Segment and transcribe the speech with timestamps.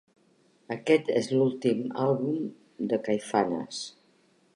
[0.75, 2.39] Aquest és l'últim àlbum
[2.95, 3.83] de Caifanes.